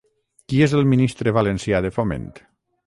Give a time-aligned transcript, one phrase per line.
[0.53, 2.29] Qui és el ministre valencià de Foment?